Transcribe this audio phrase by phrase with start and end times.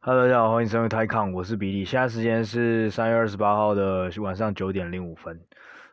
[0.00, 1.84] Hello，大家好，欢迎收听 TaiCon，我是比利。
[1.84, 5.40] 现在时间是三月二十八号的晚上九点零五分。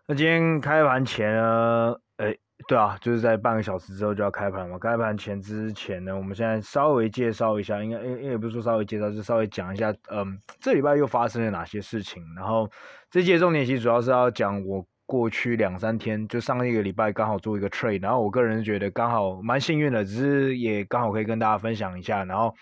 [0.08, 2.38] 那今天开盘前呢，诶，
[2.68, 4.78] 对啊，就是在半个小时之后就要开盘嘛。
[4.78, 12.24] 开盘前之前呢，我们现在稍微介绍一下，应该，因为不是说稍微介绍，就稍微讲一下，嗯，这礼拜又发生了哪些事情。
[12.36, 12.70] 然后
[13.10, 22.54] 这节重点其实主要是要讲我过去两三天，就上一个礼拜刚好做一个 trade，然后我个人觉得刚好蛮幸运的，只是也刚好可以跟大家分享一下，然后。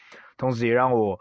[0.42, 1.20] 同时也让我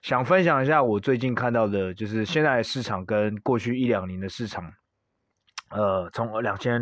[0.00, 4.72] 想分享一下我最近看到的，就是现在市场跟过去一两年的市场，
[5.68, 6.80] 呃，从两千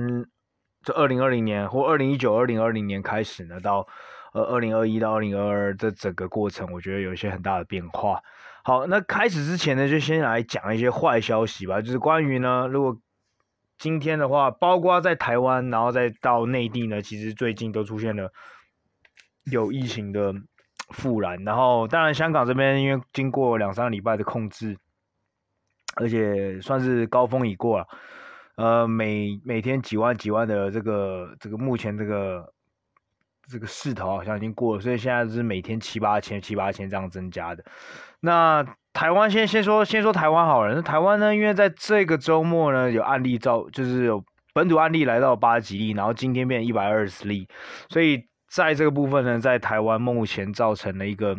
[0.84, 3.84] 这二零二零年或二零一九、二零二零年开始呢，到
[4.32, 8.22] 呃二零二一到二零二二这整个过程，我觉得有一些很大的变化。
[8.62, 12.96] 好，那开始之前呢，就先来讲一些坏消息吧，就是关于呢，如果
[13.76, 18.32] 今天的话，包括在台湾，然后再到内地呢，其实最近都出现了
[19.50, 20.32] 有疫情的。
[20.92, 24.76] 复燃，然后当然香港这边因为经过两三个礼拜的控制，
[25.96, 27.88] 而且算是高峰已过了，
[28.56, 32.52] 呃，每每天几万几万的这个这个目前这个
[33.48, 37.64] 这个势头好像已经过了，所以现在是每天七八千七八千这样增加的。
[38.20, 47.48] 那台湾先先说先说台湾好了，那台湾呢，因为在这个周末呢有案例造，就是有本土案例来到八十几例，然后今天变一百二十例，
[47.88, 48.26] 所以。
[48.54, 51.34] 在这个部分呢，在台湾目前造成了一个，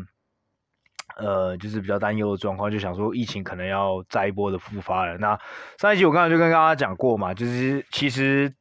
[1.17, 5.17] 呃，就是比较担忧的状况，就想说疫情可能要再一波的复发了。
[5.19, 5.39] 那
[5.77, 8.53] 上一集我刚才就跟大家讲过嘛，就是其实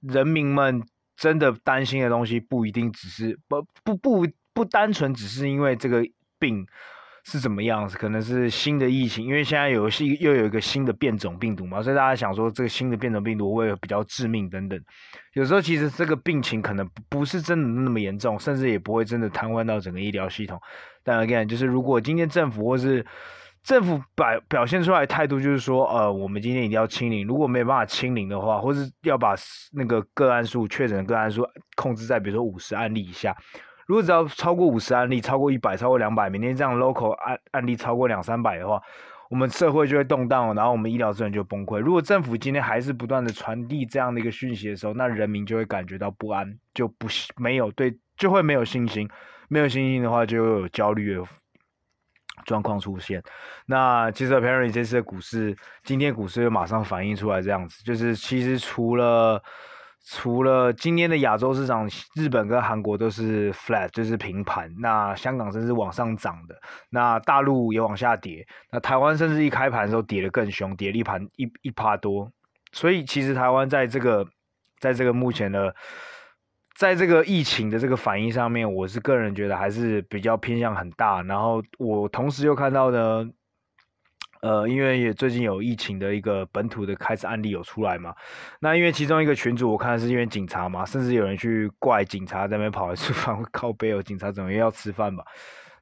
[0.00, 0.82] 人民们
[1.16, 6.02] 真的担心的东西不一定只是不不不不单纯只是因为这个
[6.38, 6.66] 病。
[7.24, 7.88] 是怎么样？
[7.88, 14.78] 可能是新的疫情，因为现在有是又有一个新的变种病毒嘛，所以大家想说这个新的变种病毒会比较致命等等。
[15.34, 20.60] 有时候其实这个病情可能不是真的那么严重，甚至也不会真的瘫痪到整个医疗系统。
[21.04, 23.06] 但 again，就是如果今天政府或是
[23.62, 29.36] 政府表表现出来的态度就是说，呃，我们今天一定要清零，如果没有办法清零的话，或是要把
[29.72, 33.36] 那个个案数确诊个案数控制在比如说五十案例以下。
[33.92, 38.80] 如果只要超过五十案例，超过一百，超过两百，每天这样 local 案案例超过两三百的话，
[39.28, 41.78] 我们社会就会动荡，然后我们医疗资源就崩溃。
[41.78, 49.06] 如果政府今天还是不断的传递这样的一个讯息的时候，那人民就会感觉到不安，就不没有对，就会没有信心，
[49.48, 51.22] 没有信心的话，就会有焦虑的
[52.46, 53.22] 状况出现。
[53.66, 55.54] 那其实 apparently 这次的股市，
[55.84, 59.42] 今天股市又马上反映出来这样子，就是其实除了。
[60.04, 64.68] 除了今天的亚洲市场，日本跟韩国都是 flat，就是平盘。
[64.80, 66.56] 那香港甚至往上涨的，
[66.90, 68.44] 那大陆也往下跌。
[68.72, 72.30] 那台湾甚至一开盘的时候跌得更凶，跌了一盘一一趴多。
[72.72, 74.26] 所以其实台湾在这个，
[74.80, 75.74] 在这个目前的，
[76.76, 81.22] 在这个疫情的这个反应上面，我是个人觉得还是比较偏向很大。
[81.22, 83.30] 然后我同时又看到呢。
[84.42, 88.12] 呃，因为也最近有疫情的一个本土的开始案例有出来嘛，
[88.60, 95.24] 那因为其中一个群主我看是因为警察嘛，甚至有人去怪警察在那边跑来 厨房靠背哦，警察怎么要吃饭吧？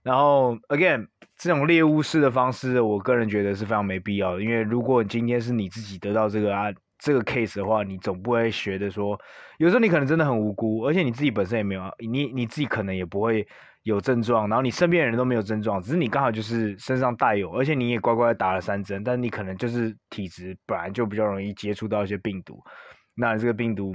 [0.02, 1.06] 然后 again
[1.38, 9.18] 这种猎巫式的方式，我个人觉得是非常没必要的，因为如果今天是你自己得到这个案这个 case 的话，你总不会学的说，
[9.56, 13.48] 有时候你可能真的很无辜，而且你自己本身也没有，你你自己可能也不会。
[13.82, 22.62] 有症状，然后你身边的人都没有症状，只是你刚好就是身上带有，而且你也乖乖打了三针，但你可能就是体质本来就比较容易接触到一些病毒。
[23.14, 23.94] 那这个病毒，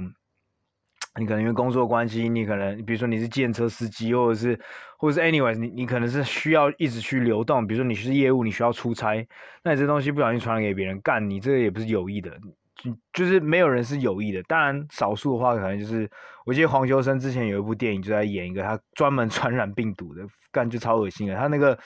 [1.18, 4.60] 你可能因为工作关系，你可能比如说你是建车司机，或者是
[4.98, 9.26] 或者是 anyways，你你可能是需要一直去流动，比如说你是业务，你需要出差，
[9.62, 12.30] 那你这东西不小心传染给别人，干你这个也不是有意的。
[12.76, 16.10] 就就是没有人是有意的，当然少数的话可能就是，
[16.46, 21.34] 我记得黄秋生之前有一部电影就在演一个他专门传染病毒的，干就超恶心的。
[21.34, 21.76] 他那个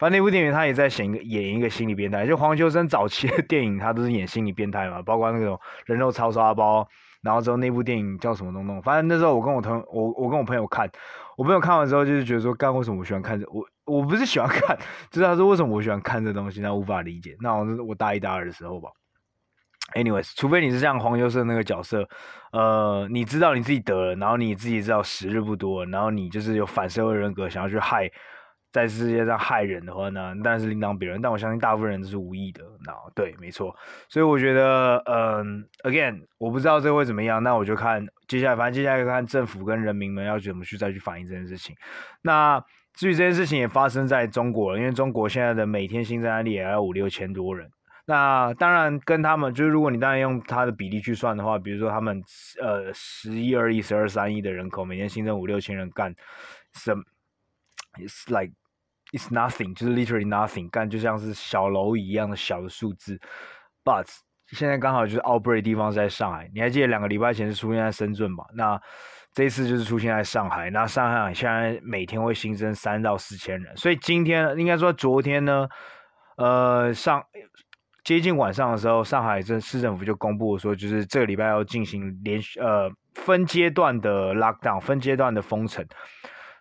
[0.00, 6.88] 反正那部电影他也在演一个演一个心理变态，就黄秋生早期的电影他都是演心理变态嘛，包括那种人肉叉烧包，
[7.22, 10.90] 然后之后那部电影叫什么东东，反正那时候我跟我同我我跟我朋友看，
[11.36, 14.76] 我朋友看完之后就是觉得说，干为什么我喜欢看这我我不是喜欢看，
[15.12, 17.36] 就是他说为什么我喜欢看这东西，他无法理解。
[17.38, 18.90] 那我我大一大二的时候吧。
[19.94, 22.08] Anyways，除非你是像黄秋生那个角色，
[22.52, 28.10] 呃，你知道你自己得了，然后你自己知道时日不多，然后你就是有反社会人格，想要去害，
[28.72, 31.20] 在世界上害人的话呢，当然是另当别论。
[31.20, 33.74] 但我相信大部分人都是无意的，那对，没错。
[34.08, 41.74] 所以我觉得，嗯，Again，我不知道这会怎么样，那我就看接下来，反正接下来看政府跟人民们要怎么去再去反映这件事情。
[42.22, 42.62] 那
[42.94, 47.68] 至于这件事情也发生在中国了，因为中国现在的每天新增案例也要五六千多人。
[48.06, 52.22] 那当然，跟他们就是，如果你当然用他的比例去算的话，比如说他们
[52.60, 56.14] 呃十一二亿、十二三亿的人口，每年新增五六千人干，
[56.72, 56.94] 什
[57.94, 58.52] ，It's like
[59.12, 63.20] it's nothing，就是 literally nothing，干就像是小蝼蚁一样的小的数字。
[63.84, 64.06] But
[64.48, 68.44] 现在刚好就是 outbreak 地方是在上海，你还记得两个礼拜前是出现在深圳吧？
[68.54, 68.80] 那
[69.32, 75.68] 这一次就是出现在上海，那上海现在每天会新增三到四千人，所以今天应该说昨天呢，
[76.36, 77.24] 呃上
[78.04, 85.86] 接近晚上的时候，上海政市政府就公布说，就是这个礼拜要进行连续呃分阶段的 lockdown，分阶段的封城。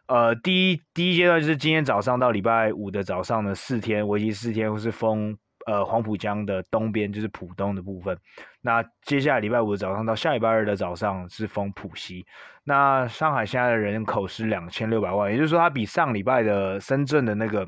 [0.07, 5.37] 呃，第一第一阶段就是今天早上到礼拜五的早上的四天，为期四天，或是封
[5.67, 8.17] 呃黄浦江的东边，就是浦东的部分。
[8.61, 12.25] 那接下来礼拜五的早上到下礼拜二的早上是封浦西。
[12.63, 17.67] 那上海现在的人口是两千六百万，也就是说它比上礼拜的深圳的那个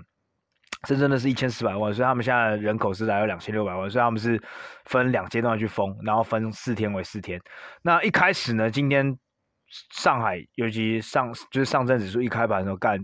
[0.87, 4.41] 深圳的是一千四百万，所以他们现在人口是来到两千六百万，所以他们是
[4.85, 7.41] 分两阶段去封，然后分四天为四天。
[7.81, 9.17] 那一开始呢，今天。
[9.93, 13.01] 上海，尤其上就是上证指数一开盘的时候干，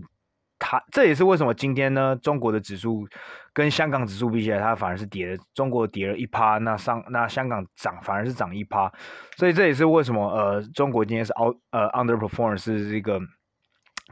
[0.58, 3.08] 它这也是为什么今天呢，中国的指数
[3.54, 8.92] 跟香港指数比起来，它反而是跌的，中国跌了一趴，那上那香港涨反而是涨一趴，
[9.38, 13.18] 所以这也是为什么呃中国今天是 out 呃 underperform 是这个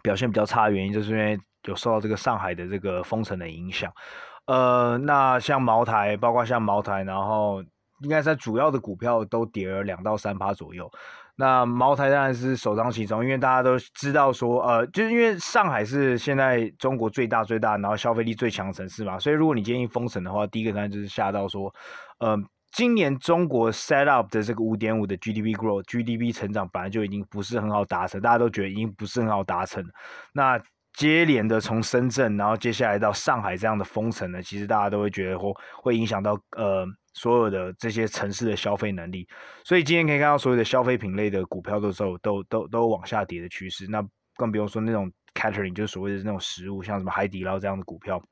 [0.02, 3.92] 表现比较差的原因，就是因为有受到这个上海的这个封城的影响，
[4.46, 7.62] 呃，那像茅台，包括像茅台，然后
[8.00, 10.90] 应该在主要的股票都跌了两到三趴左右。
[11.38, 21.70] 那茅台当然是首当其冲，因为大家都知道说，呃，就是因为上海是现在中国最大最大，然后消费力最强的城市嘛，所以如果你建议封城的话，第一个当然就是吓到说，
[22.20, 22.34] 呃，
[22.72, 29.84] 今年中国 set up 的这个五点五的 GDP growth，GDP 成长本来就已经不是很好达成，大家都觉得已经不是很好达成。
[30.32, 30.58] 那
[30.96, 35.52] 接连的从深圳，然后接下来到上海这样的封城呢，其实大家都会觉得会
[35.82, 36.84] 会影响到呃。
[37.18, 39.26] 所有的这些城市的消费能力，
[39.64, 43.86] 所以今天可以看到所有的消费品类的股票都都都都都往下跌的趋势。
[43.88, 48.22] 那更不用说那种 catering，就是所谓的那种食物，像什么海底捞这样的股票。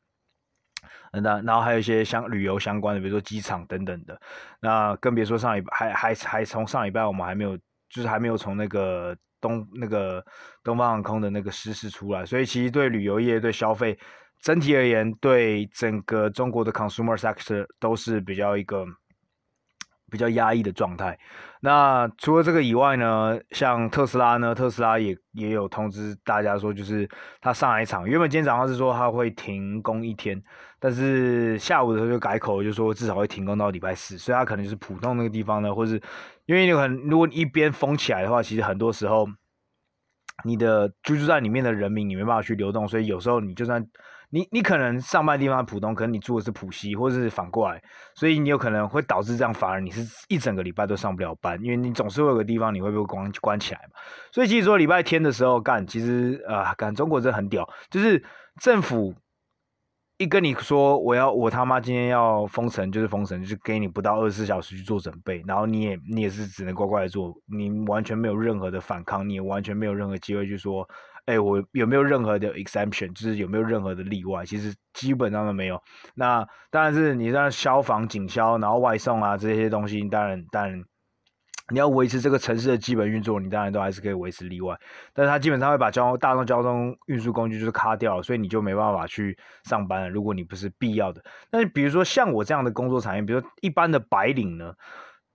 [1.14, 4.20] 那然后还有一些相旅游相关的，比如说机场等等的。
[4.60, 7.56] 那更别说上一还还还从上礼拜我们还没有，
[7.88, 10.24] 就是还没有从那个东那个
[10.62, 13.98] 东方航空的那个失事出来，所以其实对旅游业对消费。
[14.40, 18.84] 整体而言，对整个中国的 consumer sector 都是比较一个
[20.10, 21.18] 比较压抑的状态。
[21.60, 27.08] 那除了这个以外呢，像特斯拉呢，特斯拉也也有通知大家说，就是
[27.40, 30.42] 他上海厂原本今天早上是说他会停工一天，
[30.84, 35.98] 但是下午的时候就改口，就说至少会停工到礼拜四，所以他可能就是浦东那个地方呢，或是
[36.44, 39.26] 因为你很如果你一边封起来的话，其实很多时候
[40.44, 43.82] 你的居住在里面的人民你没办法去流动，所以有时候你就算
[44.28, 47.82] 你你可能上班的地方浦东，可能你住的是浦西，或者是反过来，
[48.14, 53.98] 所以你有可能会导致这样，反而你是一整个礼拜都上不了班，因为你总是会有个地方你会被关关起来嘛。
[54.30, 58.22] 所以其实说礼拜天的时候干，其实啊干中国真的很屌，就是
[58.60, 59.14] 政府
[60.26, 70.88] 跟你说我要我他妈今天要封城，就是封城，就是给你不到二十四小时去做准备，然后你也你也是只能乖乖的做，你完全没有任何的反抗，你也完全没有任何机会去说。
[71.26, 74.44] 哎，我有没有任何的 exemption，就是有没有任何的例外？
[74.44, 75.82] 其实基本上都没有。
[76.14, 80.84] 那当然是你让消防、警消，然后外送啊这些东西，当然当然
[81.72, 84.78] 你要维持这个城市的基本运作，你当然都还是可以维持例外。
[85.12, 90.08] 但是它基本上会把交通大众交通运输工具就是卡掉，所以你就没办法去上班了。
[90.08, 94.74] 如果你不是必要的，那比如说像我这样的工作产业，比如说一般的白领呢，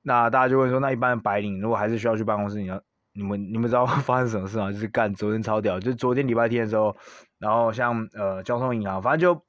[0.03, 2.81] 那大家就会说，那一般的白领如果还是需要去办公室，你要。
[3.12, 4.71] 你们你们知道 发生什么事吗？
[4.71, 6.95] 就是干昨天超屌，就昨天礼拜天的时候，
[7.39, 9.43] 然后像呃交通银行，反正就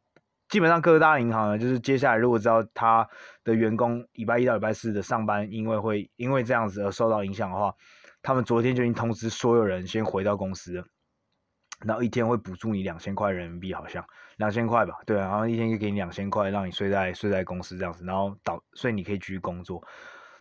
[0.50, 3.08] 基本上各大银行呢，就是接下来如果知道他
[3.44, 7.72] 的员工礼拜一到礼拜四的上班，因为会因为这样子而受到影响的话，
[8.20, 10.84] 他们昨天就已经通知所有人先回到公司，
[11.86, 14.04] 然后一天会补助你两千块人民币，好像
[14.38, 19.82] 两千块吧，对，然后一天就给你两千块，让你睡在睡在公司这样子，然后导所以你可以继续工作。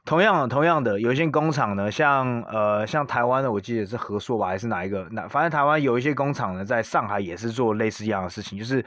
[0.06, 5.08] 同样的，同样的，有一些工厂呢，像呃，像台湾的，我记得是合硕吧，还是哪一个？
[5.12, 8.84] 那反正台湾有一些工厂呢，在上海也是做类似一样的事情，就是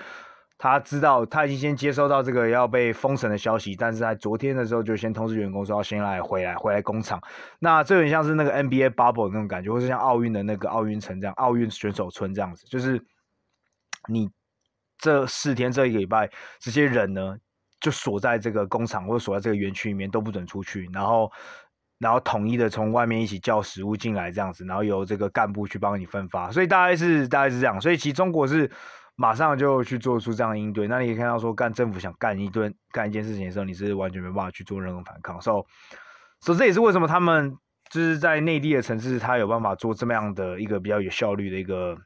[0.59, 7.21] 他知道他已经先接收到这个要被封城的消息，但是在昨天的时候就先通知员工说要先来回来回来工厂。
[7.59, 13.05] 那这有点像是那个 NBA bubble 那种感觉，或是像奥运的那个奥运城这样，奥运选手村这样子，就是
[14.09, 14.31] 你
[14.99, 17.37] 这四天这一个礼拜，这些人呢。
[17.81, 21.29] 就锁在这个工厂或者锁在这个园区里面，都不准出去，然后，
[21.99, 28.71] 然后统一的从外面一起叫食物进来这样子，然后由这个干部去帮你分发，所以大概是大概是这样，所以其实中国是
[29.23, 30.89] 马上就去做出这样的应对。
[30.89, 35.41] 那你可以看到说，干政府想干一顿干一件事情的时候，你是完全没办法去做任何反抗。
[35.41, 37.57] 所以，所以这也是为什么他们
[37.89, 41.97] 就是在内地的城市，他有办法做这么样的一个比较有效率的一个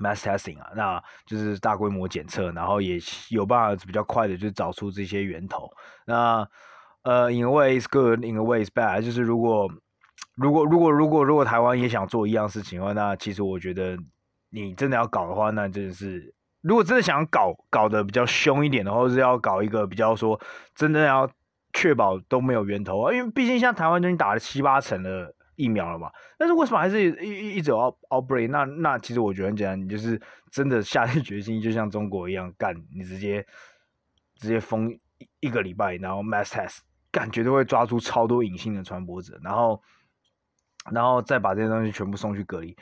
[0.00, 5.70] mass testing 啊，那就是大规模检测，然后也有办法比较快的就找出这些源头。
[6.06, 6.48] 那
[7.02, 9.68] 呃，in a way is good，in a way is bad，就是如果
[10.34, 13.98] 如果如果如果如果台湾也想做一样事情的话，那其实我觉得
[14.50, 20.40] 你真的要搞的话，那真的是如果真的想搞搞得比较凶一点的话，或是要搞一个比较说
[20.74, 21.30] 真的要
[21.72, 28.48] 确保都没有源头啊，因为毕竟像台湾就已经打了七八成的疫苗了嘛，但是为什么还是一一一直有 out outbreak？
[28.50, 33.46] 那那其实我觉得很简单，你就是真的下定决心，就像中国一样干，你直接
[34.36, 35.00] 直接封一
[35.40, 36.78] 一个礼拜，然后 mass test，
[37.10, 39.82] 感觉都会抓出超多隐性的传播者，然后
[40.90, 42.76] 然后再把这些东西全部送去隔离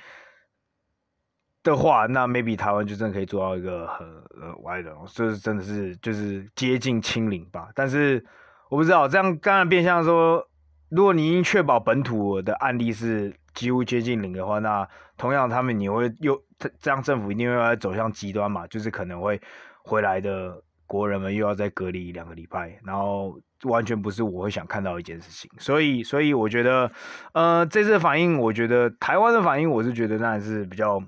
[1.65, 4.07] 的话，那 maybe 台湾就真的可以做到一个很
[4.41, 7.71] 呃歪的，就是真的是就是接近清零吧。
[7.75, 8.25] 但是
[8.69, 10.47] 我不知道这样当然变相说。
[10.91, 19.41] 如果你已经确保本土的案例是几乎接近零的话，那同样他们你会又这样，政府一定会要走向极端嘛，就是可能会
[19.83, 25.51] 回来的国人们又要再隔离两个礼拜，然后完全不是我会想看到一件事情。
[25.59, 26.89] 所以，所以我觉得，
[27.33, 31.03] 呃，这次反应，我觉得台湾的反应，我是觉得那还是比较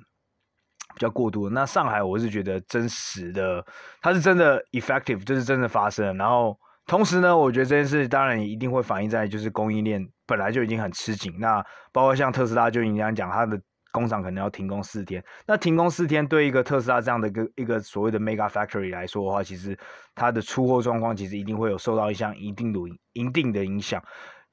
[0.96, 1.48] 比较过度。
[1.48, 3.64] 那上海，我是觉得真实的，
[4.02, 6.58] 它是真的 effective，就是真的发生，然后。
[6.88, 11.60] 同时呢，我觉得这件事当然一定会反映在就是供应链本来就已经很吃紧，那
[11.92, 13.60] 包括像特斯拉就已经讲，它的
[13.90, 15.20] 工厂可能要停工四天。
[15.48, 19.76] 那停工四天对一个特斯拉这样的一个一个所谓的 mega factory 来说的话，其实
[20.14, 22.78] 它的出货状况其实一定会有受到一项一定的
[23.14, 24.00] 一定的影响。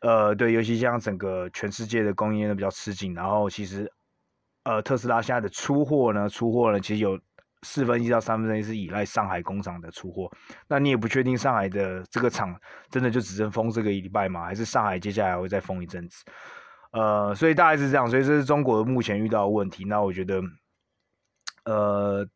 [0.02, 3.88] 呃，对，尤其像整个全世界的供应链都比较吃紧，然后其实
[4.64, 7.20] 呃特斯拉现在的出货呢，出货呢其实有。
[7.66, 10.30] 四分之一到三分之一是依赖上海工厂的出货，
[10.68, 12.54] 那你也不确定上海的这个厂
[12.90, 14.44] 真的就只剩封这个一礼拜吗？
[14.44, 16.26] 还是上海接下来会再封一阵子？
[16.92, 19.86] 呃，所以大概是这样，所以这是中国目前遇到的问题。
[19.86, 20.42] 那我觉得，
[21.64, 22.28] 呃，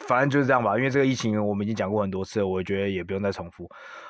[0.00, 3.66] 反正就是这样吧，因为这个疫情我们已经讲过很多次，我觉得也不用再重复。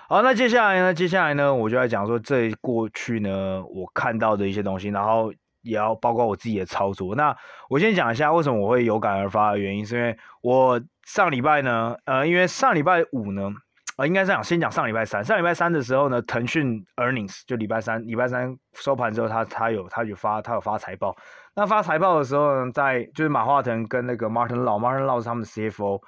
[0.09, 0.93] 好，那接下来呢？
[0.93, 5.33] 接下来呢，我就来讲说这过去呢我看到的一些东西，然后。
[5.65, 7.15] 也要包括我自己的操作。
[7.15, 7.37] 那
[7.69, 13.51] 我先讲一下为什么我会有感而发的原因，是因为我上礼拜呢，呃，因为上礼拜五呢，
[13.97, 15.25] 呃，应该是讲先讲上礼拜三。
[15.25, 21.17] 上礼拜三的时候呢，腾讯 earnings 就礼拜三，礼拜三收盘之后，他他有他有发他有发财报。
[21.57, 26.01] 那发财报的时候呢，在就是马化腾跟那个 Martin Lau，Martin Lau 是他们的 CFO，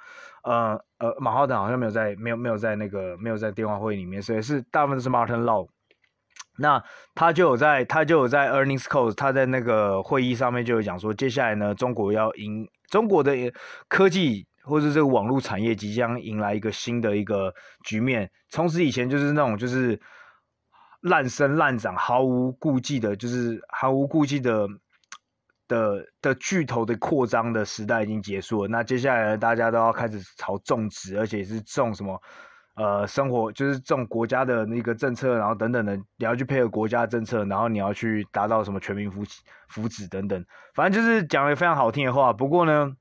[0.43, 5.69] 呃呃，马化腾好像没有在没有没有在那个没有在电话会议里面，所以是大部分都是 Martin Lau。
[6.57, 6.83] 那
[7.13, 13.35] 他就有在，他就有在 earnings call，他在那个会议上面就有讲说，接下来呢，中国要迎中国的
[13.87, 18.29] 科技或者这个网络产业即将迎来一个新的一个局面。
[18.49, 19.99] 从此以前就是那种就是
[21.01, 24.67] 滥生滥长、毫无顾忌的，就是毫无顾忌的
[25.67, 28.67] 的的巨头的扩张的时代已经结束了。
[28.67, 32.19] 那接下来呢，大家都要开始朝种植，而且是种什么？
[32.77, 39.23] 呃，生活就是这种国家的那个政策，然后等等的，你要去配合国家政策，然后你要去达到什么全民福、
[39.67, 42.31] 福祉等等，反正就是讲了非常好听的话。
[42.31, 42.95] 不过呢，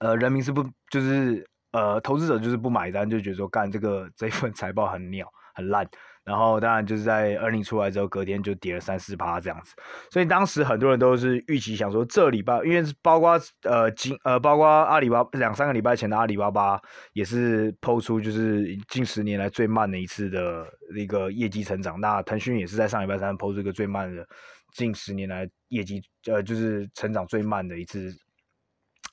[0.00, 5.86] 呃，人民是不就是呃，投资者就是不买单，就觉得说干这个这份财报很鸟、很烂。
[6.28, 9.74] 然后当然就是在 earning 出来之后，隔天就跌了三四趴这样子，
[10.10, 16.78] 所以当时很多人都是预期想说，这礼拜因为包括呃今呃包括阿里巴巴两三个礼拜前的阿里巴巴
[17.14, 24.28] 也是抛出就是近十年来最慢的一次的一个业绩成长，那腾讯也是在上礼拜三抛出一个最慢的
[24.74, 28.14] 近十年来业绩呃就是成长最慢的一次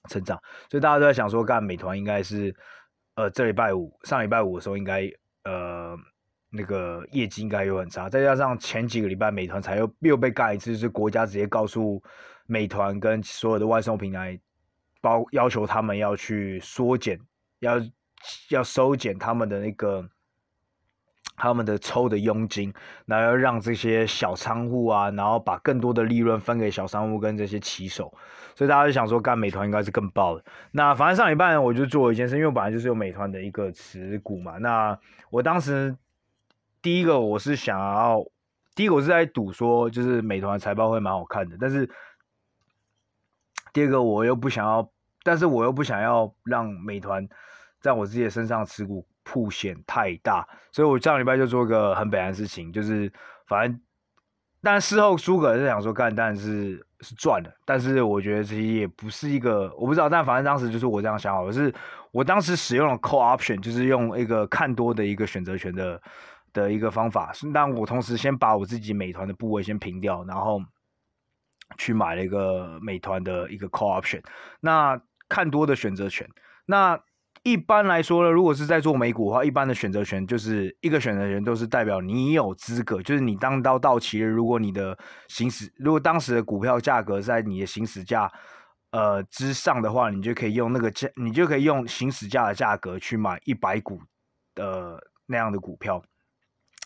[0.09, 0.37] 成长，
[0.69, 2.53] 所以大家都在想说，干美团应该是
[3.15, 5.09] 呃这礼拜五上礼拜五的时候应该
[5.45, 5.97] 呃。
[6.55, 12.01] 那个业绩应该又很差，再加上前几个礼拜美团才又又被干一次，就是国家直接告诉
[12.45, 14.39] 美团跟所有的外送平台，
[15.01, 17.19] 包要求他们要去缩减，
[17.59, 17.73] 要
[18.49, 20.07] 要收减他们的那个
[21.35, 22.73] 他们的抽的佣金，
[23.05, 28.13] 然后要让这些小商户啊，然后把更多的利润分给小商户跟这些骑手，
[28.55, 30.45] 所以大家就想说干美团应该是更爆的。
[30.71, 34.97] 那反正上一半我就做了一件事，因为我本来就是有美团的一个持股嘛，那
[35.29, 35.95] 我当时。
[36.85, 38.23] 第一个我是想要，
[38.75, 41.89] 第一个我是在赌说，就是美团财报会蛮好看的，但是
[43.73, 44.87] 第二个我又不想要，
[45.23, 47.27] 但是我又不想要让美团
[47.81, 53.11] 在我自己的身上持股铺显太大，所以我上礼拜就做一个很北烂的事情，就是
[53.47, 53.81] 反正，
[54.61, 61.73] 但事后诸葛是想说干，但是是赚的，但是我觉得其实也不是一个，我不知道，但反正当时就是我这样想好，我是
[62.11, 65.99] 我当时使用了 call option，就是用一个看多的一个选择权的。
[66.55, 70.61] 的一个方法是，但我同时先把我自己美团的部位先平掉，然后
[71.77, 74.23] 去买了一个美团的一个 call option。
[74.61, 76.25] 那看多的选择权。
[76.65, 76.97] 那
[77.43, 84.97] 一般来说呢，如果是在做美股的话，一般的选择权就是一个选择权都是代表你有资格，就是你当到到期日，如果你的
[85.27, 88.31] 行使，如果当时的股票价格在你的行使价
[88.91, 94.01] 呃之上的话，你就可以用那个价，你就可以用行使价的价格去买一百股
[94.55, 96.01] 的那样的股票。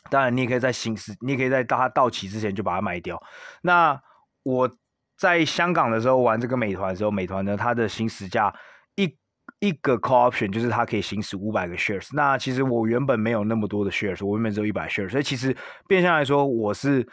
[0.09, 3.21] 当然，你也可以在行使，你也可以在它到期之前就把它卖掉。
[3.61, 4.01] 那
[4.43, 4.69] 我
[5.17, 8.53] 在香港的时候玩这个美团的时候，美团呢，它的行使价。
[8.95, 9.17] 一
[9.59, 15.55] 一个 call option 就是它可以行使五百个 shares，那其实我原本没有那么多的 shares，我原本只有一百 shares，所以其实
[15.87, 17.07] 变相来说，我是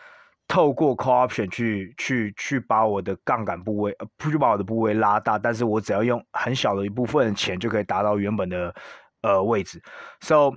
[0.48, 8.74] 透过 call option 去去去把我的杠杆部位，呃，去把我的部位拉大，但是我只要用很小的一部分的钱就可以达到原本的
[9.22, 9.82] 呃位置。
[10.20, 10.52] So，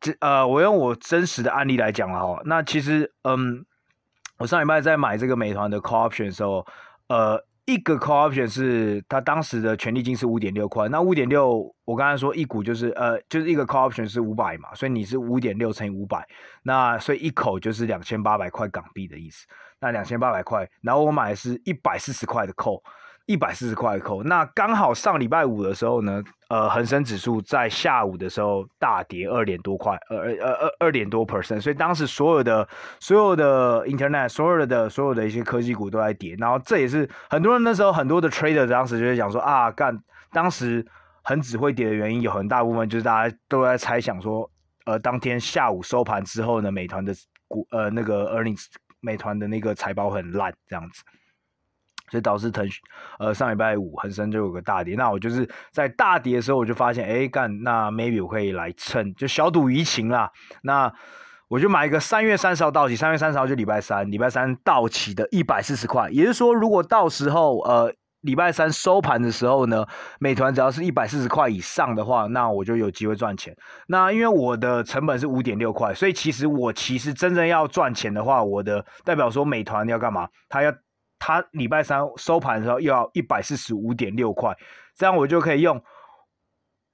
[0.00, 3.64] 这呃，我用我真实的案例来讲了哈，那其实嗯，
[4.38, 6.66] 我上礼拜在买这个美团的 call option 的时候，
[7.08, 7.44] 呃。
[7.68, 16.26] 一个 call option 是它当时的权利金是五点六块，那五点六，我刚才说一股就是呃，就是一个 call option 是五百嘛，所以你是五点六乘以五百，
[16.62, 19.46] 那所以一口就是两千八百块港币的意思，
[19.78, 22.80] 那两千八百块，然后我买的是一百四十块的 call。
[23.28, 32.66] 一百四十块扣，那刚好上礼拜五的时候呢，呃，恒生指数在下午的时候大跌二点多块，呃呃呃二点多 percent，所以当时所有的
[33.00, 40.82] 所有的 internet，所有的所有的一些科技股都在跌，然后这也是很多人那时候很多的 trader 当时就是讲说啊，干，当时
[41.22, 44.50] 恒指会跌的原因有很大部分就是大家都在猜想说，
[44.86, 47.12] 呃，当天下午收盘之后呢，美团的
[47.46, 48.68] 股呃那个 earnings，
[49.00, 51.02] 美团的那个财报很烂这样子。
[52.10, 52.82] 所以导致腾讯，
[53.18, 54.94] 呃，上礼拜五恒生就有个大跌。
[54.94, 60.30] 那我就是在大跌的时候，我就发现，哎，干，那 maybe 我可以来趁，就小赌怡情啦。
[60.62, 60.92] 那
[61.48, 66.08] 我就买一个三月三十号到期，三月三十号就礼拜三，礼拜三到期的一百四十块。
[66.10, 69.86] 也就是说，如果到时候，呃，礼拜三收盘的时候呢，
[70.18, 73.56] 美团只要是一百四十块以上的话，那我就有机会赚钱。
[73.86, 80.28] 那因为我的成本是五点六块，所以其实我其实真正要赚钱的话，我的代表说美团要干嘛？
[80.48, 80.72] 他要。
[81.18, 84.56] 它礼拜三收盘的时候又要一百四十五点六块，
[84.94, 85.82] 这样我就可以用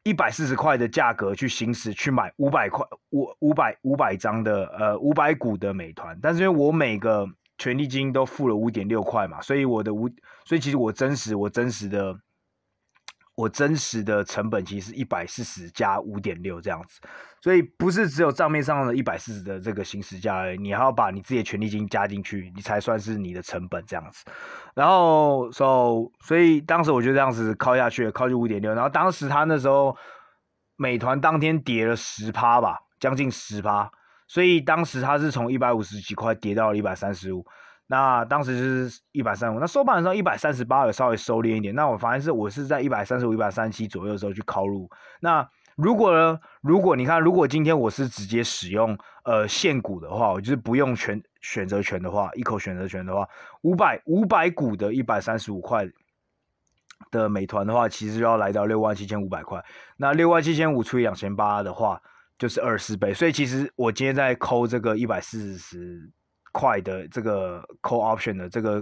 [0.03, 7.27] 一百四十块的价格去行使去买五百块五五百五百张的呃五百股的美团，但是因为我每个
[7.59, 10.09] 权利金都付了五点六块嘛，所以我的五
[10.45, 12.19] 所以其实我真实我真实的。
[13.37, 17.01] 我真实的成本其实是一百四十加五点六这样子，
[17.41, 24.25] 所以不是只有账面上的一百四十的这个行使价，你还要把你自己的权利金加进去，你才算是你的成本这样子。
[24.75, 28.73] 然后，so, 所以当时我就这样子靠下去，靠去五点六。
[28.73, 29.97] 然后当时他那时候
[30.77, 33.91] 美团当天跌了十趴吧，将近十趴，
[34.29, 37.45] 所以当时他是从一百五十几块跌到了一百三十五。
[37.87, 41.75] 那当时就是一百三五，那收盘的时候一百三十八，有稍微收敛一点。
[41.75, 44.89] 那我发现是我是在一百三十五、一百三十七左右的时候去考入。
[45.21, 46.41] 那如果呢？
[46.63, 53.29] 如果你看，如果今天我是直接使用呃现股的话，我就是不用全选择权的话，一口选择权的话，
[53.63, 55.87] 五百五百股的一百三十五块
[57.11, 59.63] 的美团的话，其实要来到六万七千五百块。
[59.97, 62.01] 那六万七千五除以两千八的话，
[62.39, 63.13] 就是二十倍。
[63.13, 66.11] 所以其实我今天在抠这个一百四十。
[66.55, 68.81] 块的这个 call option 的这个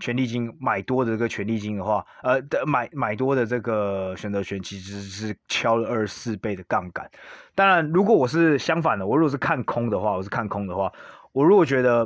[0.00, 7.08] 权利金买多的这个权利金的话，呃的买买多的这个选择权其实是敲了二十四倍的杠杆。
[7.54, 10.92] 当然，如果我是相反的，我如果是看空的话，我是看空的话，
[11.30, 12.04] 我如果觉得，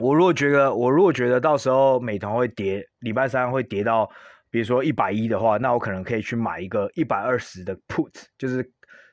[0.00, 4.10] 我如果觉得，我如果觉得到时候美团会跌，礼拜三会跌到，
[4.50, 8.68] 比如说一百一的话，那我可能可以去买一个一百二十的 put，就是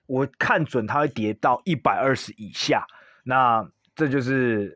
[0.08, 2.84] 我看准它会跌到一百二十以下，
[3.24, 4.76] 那这就是。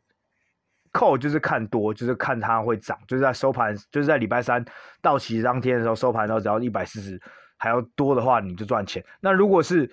[0.92, 4.64] 扣就是看多，就是看它会涨，就是在收盘，就是在礼拜三
[5.02, 7.20] 到期当天的时候收盘的时候，只要一百四十
[7.58, 9.04] 还要多的话，你就赚钱。
[9.20, 9.90] 那如果是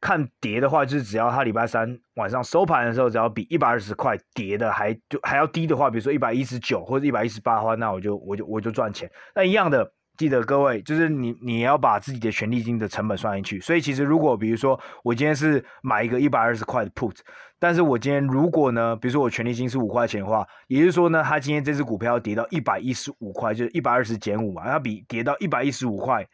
[0.00, 9.10] 看跌的话，就是只要它礼拜三晚上收盘的时候，只要比一百二十块跌的还就还要低的话，比如说一百一十九或者一百一十八的话，那我就我就我就赚钱。
[9.34, 9.92] 那一样的。
[10.18, 13.60] 记得各位，就是你，你要把自己的权利金的成本算进去。
[13.60, 17.16] 所以其实如果比如说我今天是买一个一百二十块的 put，
[17.60, 26.26] 但是我今天如果呢，比如说我权利金是五块钱的话，也就是说呢，它今天这只股票要跌到一百一十五块，就是一百二十减五嘛，它比跌到一百一十五块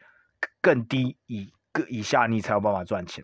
[0.61, 3.23] 更低以个以下，你才有办法赚钱。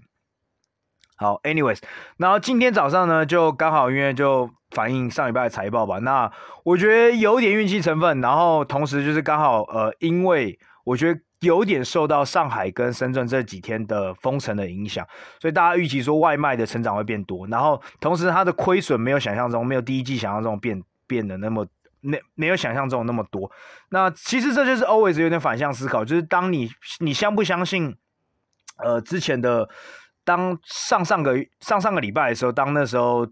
[1.15, 1.79] 好，anyways，
[2.17, 6.31] 然后今天早上呢，就刚好因为就反映上礼拜的财报吧，那
[6.63, 15.05] 我觉得有点运气成分，然后同时就是刚好呃，因为我觉得有点受到上海跟深圳这几天的封城的影响，
[15.39, 21.65] 所以大家预期说外卖的成长会变多，然后同时它的亏损没有想象中没有第一季想象中变变得那么
[21.99, 23.51] 没没有想象中那么多。
[23.89, 27.95] 那其实这就是 always 有点反向思考，就是当你你相不相信，
[28.77, 29.67] 呃，之前的
[30.23, 33.27] 当上上个上上个礼拜的时候，当那时候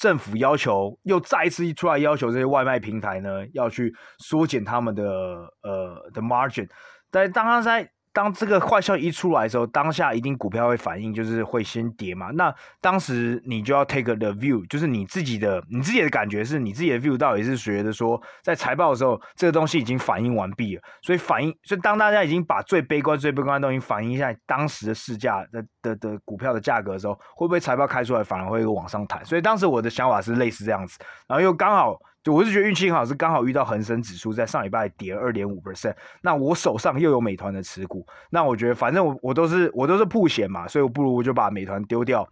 [0.00, 6.66] 政府要求又再一次出来要求这些外卖平台呢，要去缩减他们的呃的 margin，
[7.10, 12.30] 但当他在当这个坏消息一出来的时候，当下一定股票会反应，就是会先跌嘛。
[12.32, 20.82] 那当时你就要 take the view，就是你自己的你自己的感觉是你自己的 view 到底是觉得说，在财报的时候，这个东西已经反应完毕了。
[21.02, 29.24] 所以反应，所以当大家已经把最悲观、最悲观的东西反映在当时的市价的的的股票的价格的时候，会不会财报开出来反而会往上弹？
[29.24, 31.96] 所以当时我的想法是类似这样子，然后又刚好。
[32.22, 42.28] 就我是觉得运气很好，是刚好遇到恒生指数在上礼拜跌二点五 percent，那我手上又有美团的持股，那我觉得反正我我都是我都是铺险嘛，所以我不如我就把美团丢掉，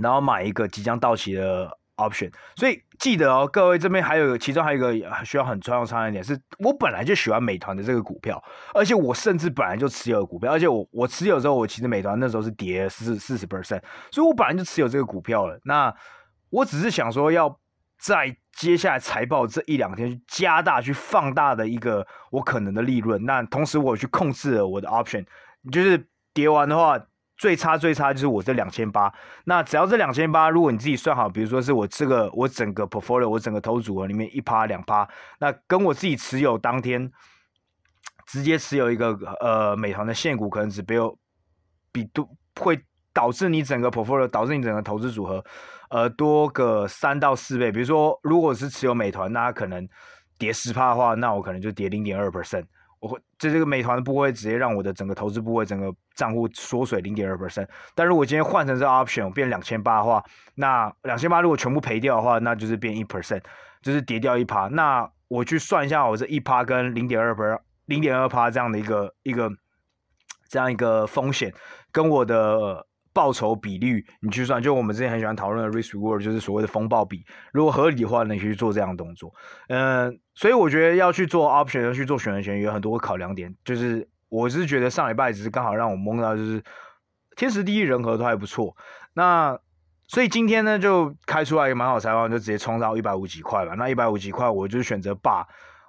[0.00, 2.32] 然后买一个即将到期的 option。
[2.54, 8.40] 所以记得哦，各位这边还有其中还有一个需要很重要的一点是，我本来就喜欢美团的这个股票，
[8.72, 15.58] 而且我甚至本来就持有股票，而且我我持有之后，我其实美团那时候是跌四四十 percent，所以我本来就持有这个股票了。
[15.64, 15.92] 那
[16.50, 17.58] 我只是想说要。
[17.96, 23.22] 在接下来财报这一两天，去加大、去放大的一个我可能的利润。
[23.26, 25.26] 那同时，我去控制了我的 option，
[25.70, 26.98] 就是跌完的话，
[27.36, 29.12] 最差最差就是我这两千八。
[29.44, 35.06] 那只要这两千八，如果你自己算好，比如说是我这个我整个 portfolio，我整个投资组合里面一趴两趴，
[35.40, 37.12] 那跟我自己持有当天
[38.26, 41.18] 直接持有一个呃美团的现股，可能只比有
[41.92, 42.26] 比多
[42.58, 45.44] 会导致你整个 portfolio，导致你整个投资组合。
[45.94, 49.88] 呃，多个三到四倍，比如说，如果是持有美团，那它可能
[50.36, 52.64] 跌十趴的话，那我可能就跌零点二 percent。
[52.98, 57.68] 我会就这个美团的部位直接让我的整个投资部位整个账户缩水零点二 percent。
[57.94, 60.20] 但如果今天换成这个 option，我变两千八的话，
[60.56, 63.42] 那两千八如果全部赔掉的话，那就是变一 percent，
[63.80, 64.66] 就是跌掉一趴。
[64.66, 69.48] 那我去算一下，我这一趴跟零点二 per 零点二趴这样的一个一个
[70.48, 71.54] 这样一个风险，
[71.92, 72.84] 跟我的。
[73.14, 77.24] 报酬比率，你去算，就我们之前很喜欢讨论的 risk reward，就是所谓的风暴比。
[77.52, 79.32] 如果合理的话，你可以做这样的动作。
[79.68, 83.54] 嗯、所以我觉得要去做 option，要去做选择权，有很多考量点。
[83.64, 86.62] 就是我是觉得上礼拜只是刚好让我蒙到，就是
[87.36, 88.76] 天时地利人和都还不错。
[89.14, 89.56] 那
[90.08, 93.74] 所以今天呢，就开出来一个蛮好财报，就直接冲到一百五几块吧。
[93.78, 95.46] 那一百五几块，我就选择霸。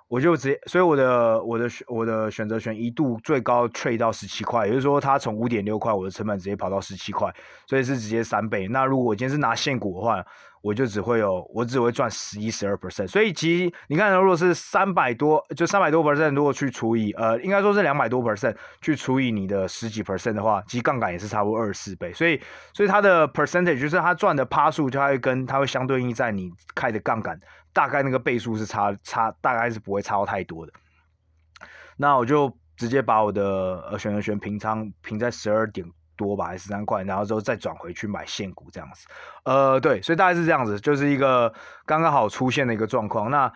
[0.07, 7.33] 我就直接，所以我的我的我的选择权一度最高 trade 到十七块，也就是说它从五点六块，我的成本直接跑到十七块，
[7.67, 8.67] 所以是直接三倍。
[8.67, 10.23] 那如果我今天是拿现股的话，
[10.61, 13.07] 我就只会有我只会赚十一十二 percent。
[13.07, 22.13] 所以其实你看，如果是三百多，就三百多 percent，如果去除以呃，应该说是两百多 percent 去除以你的十几 percent 的话，其实杠杆也是差不多二十四倍。
[22.13, 22.39] 所以
[22.73, 27.39] 所以它的 percentage 就是它赚的趴数，它会跟它会相对应在你开的杠杆。
[27.75, 30.71] 大概那个倍数是差差，大概是不会差到太多的。
[31.97, 33.43] 那我就直接把我的
[33.91, 35.85] 呃选择权平仓平在十二点
[36.15, 39.05] 多吧，还是十三块，然后之后再转回去买现股这样子。
[39.43, 41.53] 呃，对，所以大概是这样子，就是一个
[41.85, 43.29] 刚刚好出现的一个状况。
[43.29, 43.51] 那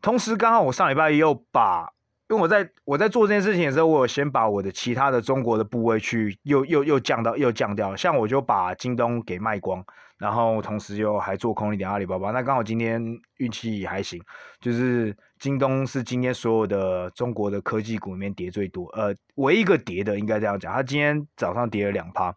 [0.00, 1.92] 同时刚好我上礼拜又把，
[2.30, 9.84] 因为我在我在做这件事情的时候，我有先把我的其他的中国的部位去又又又降到又降掉，像我就把京东给卖光。
[10.22, 13.04] 然后同时又还做空一点阿里巴巴，那刚好今天
[13.38, 14.22] 运气还行，
[14.60, 22.32] 就是京东是今天所有的中国的科技股里面跌最多，呃，唯一一个跌的应该这样讲，它今天早上跌了两趴，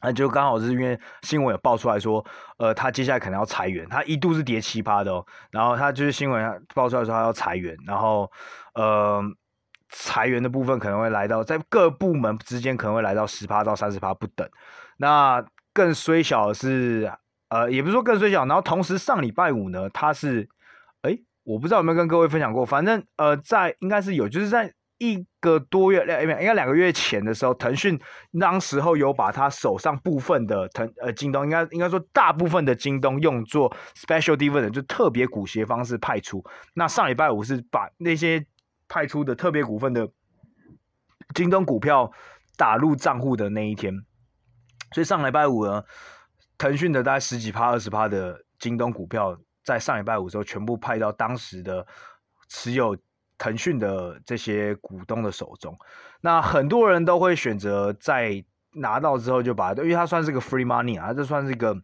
[0.00, 2.24] 那就刚好是因为新闻有爆出来说，
[2.56, 8.32] 呃，它接下来可能要裁员，它一度是跌七趴的哦，然后它就是新闻爆出来说它要裁员，然后
[8.72, 9.22] 呃，
[9.90, 14.48] 裁员的部分可能会来到在各部门之间可能会来到十趴到三十趴不等，
[14.96, 15.44] 那。
[15.74, 17.12] 更衰小的是，
[17.48, 20.48] 呃，也不是说更衰小，然后同时上礼拜五呢，它是，
[21.02, 28.00] 哎，我不知道有没有跟各位分享过，反正呃，在应该是有，就是在一个多月两，应该两个月前的时候，腾讯
[28.40, 36.42] 当时候有把它手上部分的腾呃京东，应该应该说大部分的京东用作 special dividend，就特别股息方式派出。
[36.74, 38.46] 那上礼拜五是把那些
[38.88, 40.08] 派出的特别股份的
[41.34, 42.12] 京东股票
[42.56, 44.04] 打入账户的那一天。
[44.94, 45.82] 所以上礼拜五呢，
[46.56, 51.84] 腾讯的大概十几趴、二十趴的京东股票，在上礼拜五的时候全部派到当时的
[52.48, 52.96] 持有
[53.36, 55.76] 腾讯的这些股东的手中。
[56.20, 61.76] 那很多人都会选择在拿到之后就把，因为它算是个 free money 啊，这算是一个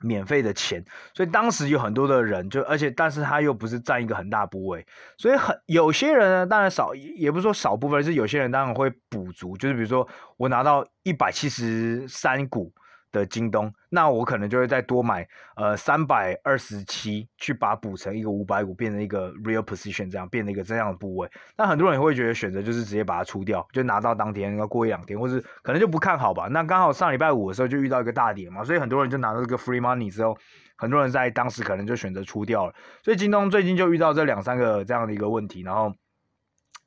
[0.00, 0.84] 免费的钱。
[1.14, 4.86] 所以当时有很多的人就，而且但是他又不是占一个很大部位，
[5.18, 10.86] 所以很有些人呢，当然少，也不是说少部分，是有些人当然会补足，就是比如说我拿到。
[11.06, 12.72] 一百七十三股
[13.14, 21.30] 的京东，那我可能就会再多买呃三百二十七，去把补成一个五百股，变成一个 real position，这样变成一个这样的部位。
[21.56, 26.48] 那很多人也会觉得选择就是直接把它出掉，就拿到当天要过一两天，或是可能就不看好吧。
[26.48, 30.36] 那刚好上礼拜五的时候就遇到一个大跌嘛，所以很多人就拿到这个 free money 之后，
[30.76, 32.74] 很多人在当时可能就选择出掉了。
[33.04, 35.94] 所以京东最近就遇到这两三个这样的一个问题，然后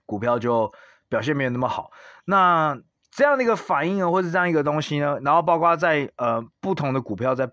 [0.06, 0.70] 股票就
[1.08, 1.90] 表现没有那么好。
[2.26, 2.78] 那
[3.10, 7.50] 这样的一个反应呢，或是这样一个东西呢，然后包括在呃不同的股票在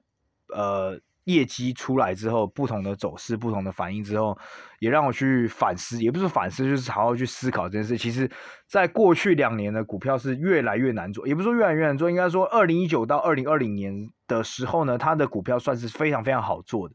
[0.54, 4.36] 呃业绩出来之后，不同的走势、不同的反应之后，
[4.78, 7.96] 也让我去反思，也不是反思，就是好好去思考这件事。
[7.96, 8.30] 其实，
[8.68, 16.94] 在过去两年的股票是越来越难做，也不是说越来越难做，应该说二零一九到二零二零年的时候呢，它的股票算是非常非常好做的。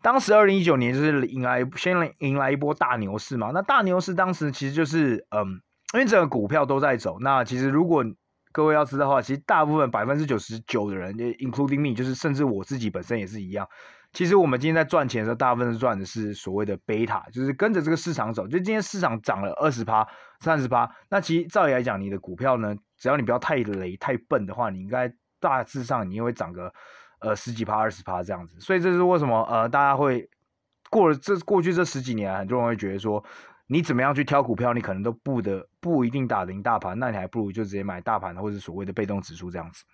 [0.00, 5.60] 当时二零一九年就是迎来先迎来一波大牛市嘛，那大牛市当时其实就是嗯。
[5.92, 8.04] 因为整个股票都在走，那其实如果
[8.52, 13.68] 各位要知道的话，其实大部分百分之九十九的人，including me，就是甚至我自己本身也是一样。
[14.12, 18.46] 其实我们今天在赚钱的时候，大部分是赚的是所谓的贝塔，就是跟着这个市场走。
[18.46, 20.06] 就今天市场涨了二十趴、
[20.40, 26.72] 三十趴，那其实照理来讲，你的股票呢，只要你不要太雷、太笨的话，你应该大致上你也会涨个
[27.20, 28.58] 呃十几趴、二十趴这样子。
[28.60, 30.28] 所以这是为什么呃大家会
[30.88, 33.24] 过了这过去这十几年，很多人会觉得说。
[33.72, 39.84] 你怎么样去挑股票，你可能都不得不一定打得赢大盘，那你还不如就直接买大盘或者所谓的被动指数这样子，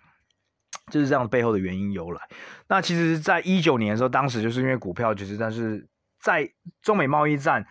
[0.91, 2.21] 就是这样背后的原因由来。
[2.67, 5.87] 那其实，在一九年的时候，当时就是因为股票就是，但是
[6.19, 7.65] 在中美贸易战，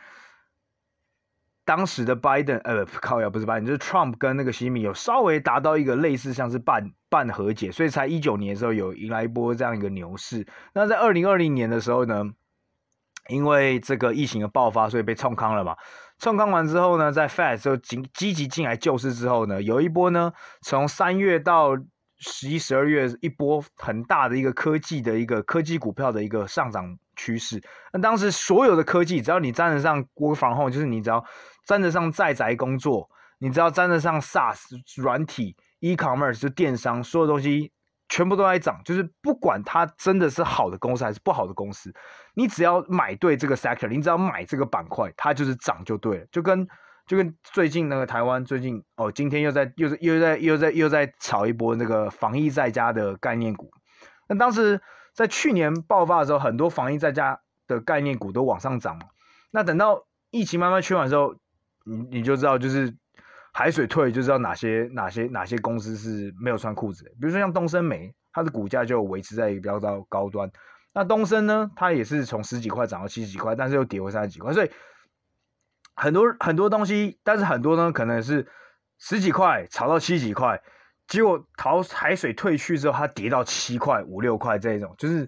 [1.64, 10.46] 当时的拜登呃靠呀不是拜登，就是 Trump 跟那个习近平有稍微达到一个类似像是半半和解，所以才一九年的时候有迎来一波这样一个牛市。
[10.72, 12.32] 那在二零二零年的时候呢？
[13.28, 15.76] 因为这个疫情的爆发，所以被冲康了嘛。
[16.18, 21.76] 冲康完之后呢，在 Fed 就积积极进来救市之后呢，有一波呢，从三月到
[22.18, 27.62] 十一、十二月一波很大的一个科技的一个科技股票的一个上涨趋势。
[27.92, 31.22] 那当时所有的科技，只要你沾得上国防后就是你只要
[31.66, 34.56] 沾得上在宅工作，你只要沾得上 SaaS
[34.96, 37.72] 软体、e-commerce 就电商，所有东西。
[38.08, 41.92] 全部都在涨，就是不管它真的是好的公司还是不好的公司，
[42.34, 46.26] 你只要买对这个 sector，你只要买这个板块，它就是涨就对了。
[46.30, 46.66] 就跟
[47.06, 53.70] 就跟最近那个台湾最近哦，今天又在又在又在又在又在炒一波那个防疫在家的概念股。
[54.28, 54.80] 那当时
[55.12, 59.06] 在去年爆发的时候，很多防疫在家的概念股都往上涨嘛。
[59.50, 61.34] 那等到疫情慢慢趋缓的时候，
[61.84, 62.94] 你你就知道就是。
[63.58, 70.52] 海水退就知道哪些哪些哪些公司是没有穿裤子的，比如说像东森煤，它的股价就维持在一个比较高高端。
[70.92, 74.52] 那东森呢，它也是从十几块涨到七十几块，但是又跌回三十几块。
[74.52, 74.70] 所以
[75.94, 78.46] 很多很多东西，但是很多呢，可能是
[78.98, 80.62] 十几块炒到七几块，
[81.08, 85.26] 结果淘海水退去之后，它跌到七块五六块这一种，就是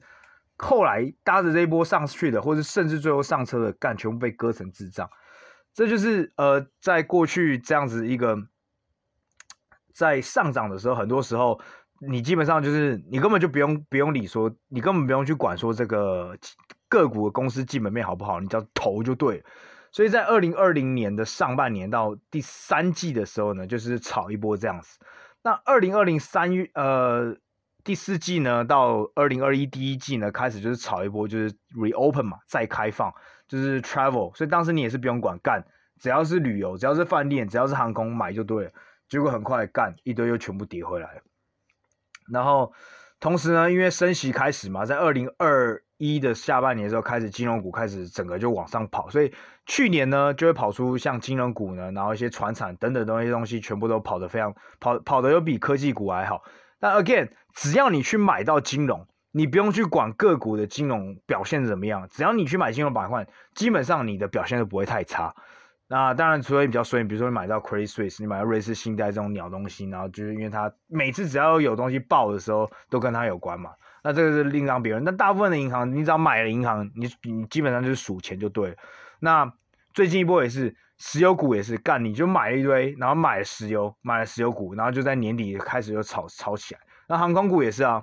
[0.58, 5.08] 后来搭着这一波上去的，或者甚至最后上车的，干全部被割成智障。
[5.78, 8.36] 这就是呃，在过去这样子一个
[9.94, 11.60] 在上涨的时候，很多时候
[12.00, 16.36] 你基本上就是你根本就不用不用理说，你根本不用去管说这个
[16.88, 19.44] 个股的公司基本面好不好，你只要投就对了。
[19.92, 24.98] 所以在二零二零年的上半年到第三季的时候呢，就是炒一波这样子。
[25.44, 27.36] 那二零二零三月呃
[27.84, 33.14] 第四季呢，到二零二一第一季呢，开始就是炒一波，就是 reopen 嘛，再开放。
[33.48, 35.64] 就是 travel，所以当时你也是不用管干，
[35.98, 38.70] 只要是旅游，只要是饭店，只要是航空买就对了。
[39.08, 41.22] 结果很快干一堆又全部跌回来。
[42.30, 42.72] 然后
[43.18, 49.32] 同时呢，因为升息开始嘛，在二零二一的下半年的时候开始金融股开始整个就往上跑，所以
[49.64, 56.42] 去年呢就会跑出像金融股呢，然后一些传产等等东西东西全部都跑得非常跑跑得又比科技股还好。
[56.78, 59.06] 但 again，只要你去买到金融。
[59.30, 65.34] 你不用去管个股的金融表现怎么样，只要你去买金融板块，基本上你的表现都不会太差。
[65.90, 73.70] 那当然，除非比较衰，比如说你买到 Credit Suisse，你买到瑞士信贷这种鸟东西，然后就是因为它每次只要有东西爆的时候，都跟它有关嘛。
[74.04, 75.02] 那这个是另当别论。
[75.02, 78.76] 但大部分的银行，你只要买了银行，你你基本上就是数钱就对了。
[79.18, 79.50] 那
[79.94, 86.80] 最近一波也是石油股也是干，你就买了一堆，然后买了石油，买了石油股，然后就在年底开始就炒炒起来。
[87.06, 88.02] 那航空股也是啊。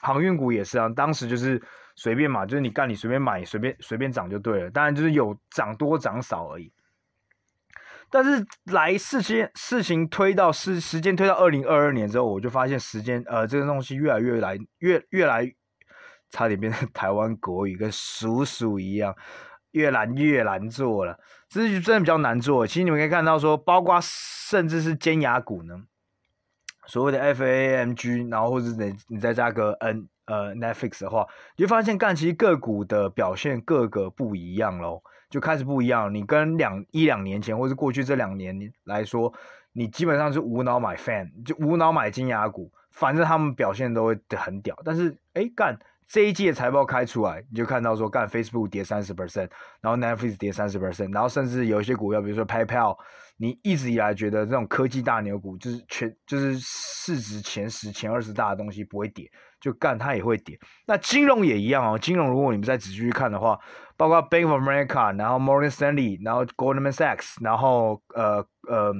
[0.00, 1.60] 航运股也是啊，当时就是
[1.96, 4.70] 随便嘛，就是你干你随便买，随便随便涨就对了。
[4.70, 6.72] 当然就是有涨多涨少而已。
[8.12, 15.48] 但是来事情事情推到时时间推到二零二二年之后，我就发现时间呃这个东西越来越来越越来，
[16.30, 19.14] 差点变成台湾国语跟叔叔一样，
[19.70, 21.16] 越来越难做了。
[21.48, 22.66] 这是真的比较难做。
[22.66, 25.82] 其实你们可以看到说，包括甚至是尖牙股呢。
[26.90, 31.24] 所谓的 FAMG，然后或者你你再加个 N 呃 Netflix 的话，
[31.56, 35.00] 你就发现干其实个股的表现各个不一样喽，
[35.30, 36.12] 就开始不一样。
[36.12, 39.32] 你跟两一两年前，或是过去这两年来说，
[39.72, 44.76] 你基本上是无脑买 fan，就无脑买金牙股，反正他们表现都会很屌。
[44.84, 45.78] 但是哎干。
[46.12, 49.48] 这一季的财报开出来，你就看到说，干 Facebook 跌三十 percent，
[49.80, 52.98] 然后 Netflix 跌三十 percent，然后甚至有一些股票，比如说 PayPal，
[53.40, 60.58] 你一直以来觉得这种科技大牛股就是全就是市值前十、前二十大的东西不会跌，就干它也会跌。
[60.86, 63.58] 那金融也一样哦，金融如果你们再仔细去看的话，
[63.96, 68.92] 包括 Bank of America，然后 Morgan Stanley，然后 Goldman Sachs，然后呃呃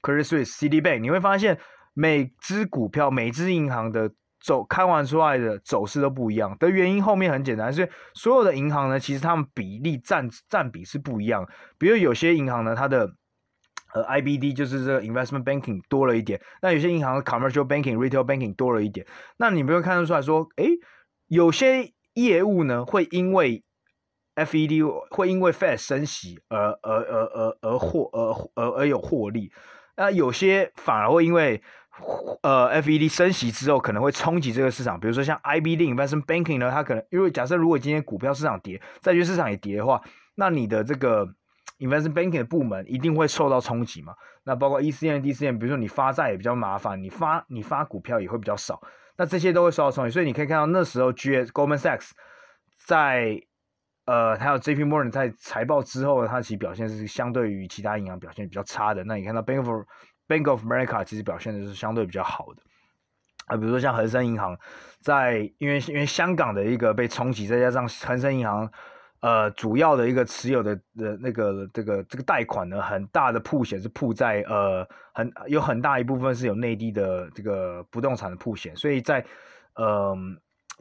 [0.00, 1.58] Credit Suisse、Citibank，你会发现
[1.92, 4.12] 每只股票、每只银行的。
[4.38, 11.44] 走开完出来的走势都不一样的原因后面很简单，所以所有的银行呢，其实他们比例占占比是不一样。
[11.78, 13.10] 比如有些银行呢，它的
[13.96, 19.06] 呃 IBD 就是这个 investment banking 多了一点，那有些银行的 commercial banking、retail banking 多了一点。
[19.38, 20.66] 那你不会看得出来说，哎，
[21.28, 23.64] 有些业务呢会因为
[24.34, 29.50] FED 会因为 Fed 升息而而而而而获而而而有获利，
[29.96, 31.62] 那有些反而会因为
[32.42, 40.02] 呃，FED 升息之后可能会冲击这个市场，比如说像 IBD Investment Banking 呢，它可能因为假设如果今天股票市场跌，债券市场也跌的话，
[40.34, 41.26] 那你的这个
[41.78, 44.14] Investment Banking 的部门一定会受到冲击嘛。
[44.44, 48.80] 那包括 E C N、D C N，比如说你发债也比较麻烦，你发你发股票也会比较少，
[49.16, 50.10] 那这些都会受到冲击。
[50.10, 52.10] 所以你可以看到那时候 GS Goldman Sachs
[52.78, 53.40] 在
[54.04, 59.02] 呃还有 JP Morgan 在财报之后，它其实表现是相对于其他银行表现比较差的。
[59.04, 59.84] 那你看到 Bank of
[60.28, 62.62] Bank of America 其实表现的是相对比较好的
[63.46, 64.58] 啊，比如说像恒生银行，
[65.00, 68.70] 在因为因为香港的一个被冲击，再加上恒生银行
[69.26, 79.24] 呃主要的一个持有的的那个这个这个贷款呢，很大的铺险是铺在呃很有很大一部分是有内地的这个不动产的铺险，所以在
[79.74, 80.16] 呃。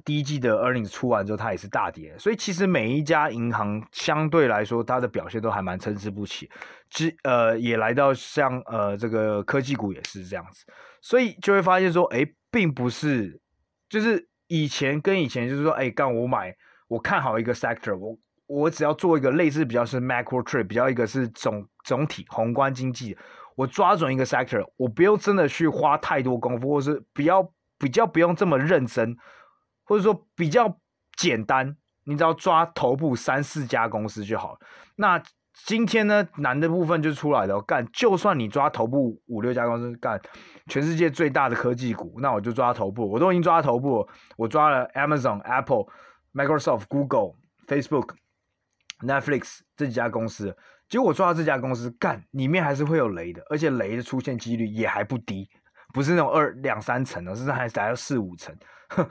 [0.03, 6.49] 第一季的 earnings 出完之后，它也是大跌，所以其实每一家银行相对来说，它的表现都还蛮参差不齐。
[6.89, 10.65] 之呃，也来到像呃这个科技股也是这样子，
[11.01, 13.39] 所以就会发现说，哎，并不是
[13.87, 16.53] 就是以前跟以前就是说，哎，干我买
[16.89, 23.17] 我看好一个 sector，我我只要做一个类似比较是 macro trade，比较一个是总总体宏观经济，
[23.55, 29.17] 我抓准一个 sector，我不用真的去花太多功夫，或是比较比较不用这么认真。
[29.87, 30.79] 或者说比较
[31.15, 34.57] 简单，你只要抓头部三四家公司就好。
[34.95, 35.21] 那
[35.53, 37.61] 今天呢，难的部分就出来了。
[37.61, 40.19] 干，就算你抓头部五六家公司，干
[40.65, 43.07] 全世界最大的科技股，那我就抓头部。
[43.07, 45.85] 我都已经抓头部，我抓了 Amazon、Apple、
[46.33, 47.35] Microsoft、Google、
[47.67, 48.15] Facebook、
[48.99, 50.55] Netflix 这几家公司。
[50.87, 55.49] 结果我抓到这家公司，干里面还是会有雷的，而且雷的出现几率也还不低，
[55.93, 58.55] 不是那种二两三成的，甚至还达到四五成。
[58.89, 59.07] 哼。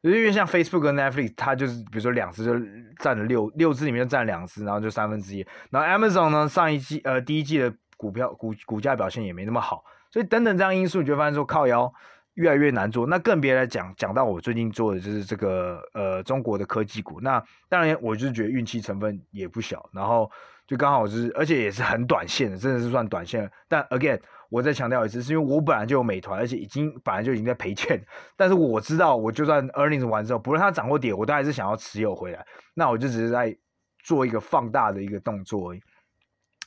[0.00, 2.54] 因为像 Facebook 跟 Netflix，它就是比如说两只就
[3.00, 5.44] 占了六六只里面就占两只，然后就三分之一。
[5.70, 11.92] 然后 Amazon 呢，上一季呃第一季的股票股股价表现也没那么好，所以等等这样因素，你就发现说靠腰
[12.38, 13.06] 越来越难做。
[13.06, 20.30] 那更别来讲讲到我最近做的就是这个呃中国的科技股，那当然我就是觉得运气成分也不小，然后
[20.66, 23.50] 就刚好是而且也是很短线的，真的是算短线。
[23.68, 24.18] 但 again。
[24.50, 28.02] 我再强调一次，是因为我本来就有美团，而且已经本来就已经在赔钱。
[28.34, 32.42] 但是我知道，我就算 earnings 完之后，不论它涨或跌，我都还是想要持有回来。
[32.72, 33.54] 那我就只是在
[34.02, 35.80] 做一个放大的一个动作而已。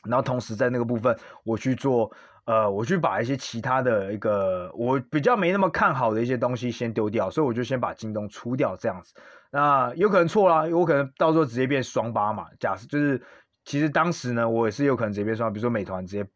[0.06, 2.12] 然后同时在那个部分，我去做
[2.46, 9.14] 呃，我去把一些其他的一个我比较没那么看好的一些东西先丢掉，所以我就先把京东出掉这样子。
[9.52, 12.48] 那有可能错啦，我可能到时候直接变双八嘛。
[12.60, 13.22] 假设就是
[13.66, 16.30] 其实当时呢，我也是有可能直接变双，比如说美团直接。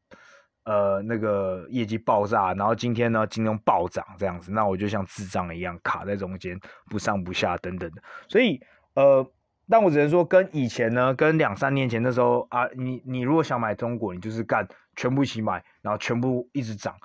[0.67, 8.01] 呃，那个业绩爆炸，然后今天呢，京东暴涨这样子，那我就像智障一样卡在中间，不上不下等等的。
[8.27, 8.59] 所以，
[8.95, 9.23] 呃，
[9.69, 16.95] 但我只能说，跟以前呢，跟两三年前的时候啊，你你如果想买中国，你就是干全部一起买，然后全部一直涨，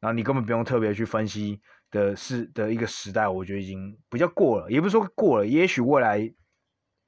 [0.00, 6.32] 然后你根本不用特别去分析的是的一个时代，我觉得已经比较过了，也不是说过了，也许未来，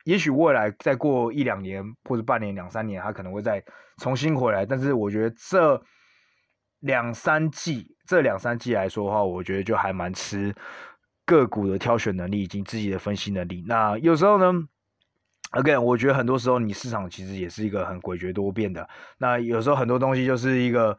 [0.04, 3.62] 也许未来再过一两年或者半年、两三年，它可能会再
[3.98, 5.82] 重新回来，但是我觉得这。
[6.82, 10.54] 两三季，这两三季来说的话，我觉得就还蛮吃
[11.26, 13.64] 个股的挑选能力以及自己的分析能力。
[13.66, 14.52] 那有时候呢
[15.52, 18.88] ，again，我觉得很多时候你市场其实也是一个很诡谲多变的。
[19.18, 20.96] 那有时候很多东西就是一个。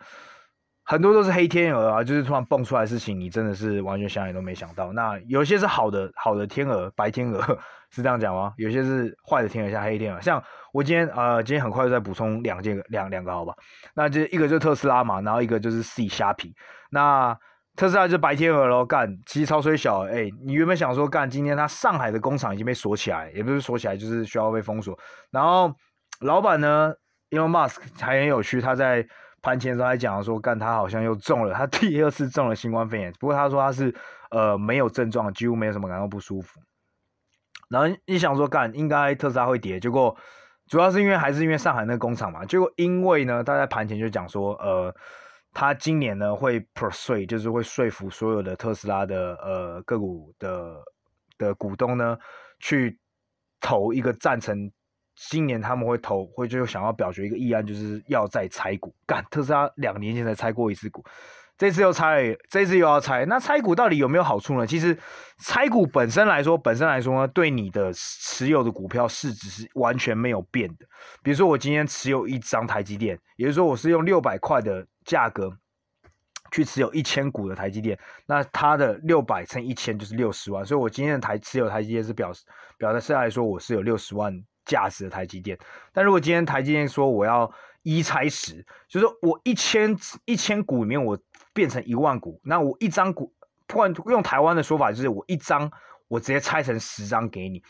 [0.85, 4.91] 很多都是黑天鹅啊，就是突然蹦出来事情，你真的是完全想也都没想到。
[4.91, 7.39] 那有些是好的，好的天鹅，白天鹅
[7.93, 8.55] 是这样讲吗？
[8.57, 10.19] 有些是坏的天鹅，像黑天鹅。
[10.19, 10.43] 像
[10.73, 13.53] 我今天呃，今天很快就再补充两件两两个好吧？
[13.93, 16.55] 那就一个就是特斯拉嘛，然后一个就是 C 虾皮。
[16.89, 17.37] 那
[17.79, 24.99] 特斯拉就白天鹅咯，干，其实超衰小，哎、你原本想说干，今天他上海的工厂已经被锁起来，也不是锁起来，就是需要被封锁。
[25.31, 25.73] 然后
[26.19, 26.93] 老板呢
[27.29, 29.07] ，Elon Musk 还很有趣，他在
[29.41, 33.95] 盘前的时候还讲说，干，他好像又中了，他第二次中了新冠肺炎，不过他说他是
[34.31, 36.59] 呃没有症状，几乎没有什么感到不舒服。
[37.69, 40.13] 然后你想说干，应该特斯拉会跌，结果
[40.67, 42.43] 主要是因为还是因为上海那个工厂嘛。
[42.43, 44.93] 结果因为呢，他在盘前就讲说，呃，
[45.53, 50.75] 他今年呢会 persuade，就是会说服所有的特斯拉的呃个股的
[51.37, 52.17] 的股东呢，
[52.59, 52.97] 去
[53.59, 54.71] 投一个赞成，
[55.15, 58.95] 今年他们会投，会就想要表决一个议案，就是要再拆股。
[59.05, 61.03] 干，特斯拉两年前才拆过一次股。
[61.57, 64.65] 这次又拆，这次又要拆，那拆股到底有没有好处呢？
[64.65, 64.97] 其实
[65.43, 70.85] 拆股本身来说，本身来说呢，对你的持有的股票市值是完全没有变的。
[71.21, 75.51] 比如说我今天持有一张台积电，也就是说我是用六百块的价格
[76.51, 77.97] 去持有一千股的台积电，
[78.27, 82.45] 那它的六百乘一千就是六十万，所以我今天的台持有台积电是表示
[82.77, 84.31] 表示来说我是有六十万
[84.65, 85.57] 价值的台积电。
[85.91, 87.51] 但如果今天台积电说我要
[87.81, 91.17] 一拆十，就是说我一千一千股里面我。
[91.51, 93.33] 变成一万股，那我一张股，
[93.67, 95.69] 不管用台湾的说法就是我一张，
[96.07, 97.61] 我直接拆成十张给你。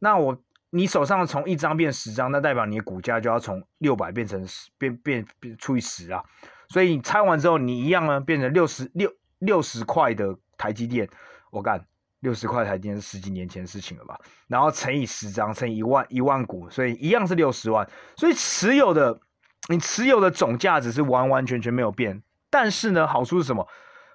[0.00, 0.36] 那我
[0.68, 6.22] 你手上从一张变十张，那代表你的股价就要从六百变成十，变变变除以十啊。
[6.68, 11.08] 所以你拆完之后，你一样呢变成六十六六十块的台积电，
[11.50, 11.84] 我干
[12.20, 14.18] 六十块台积电是十几年前的事情了吧？
[14.46, 17.88] 然后乘以十张，乘以一万一万股，所以一样是六十万。
[18.16, 19.20] 所以持有的
[19.68, 22.22] 你持有的总价值是完完全全没有变。
[22.50, 23.66] 但是呢，好处是什么？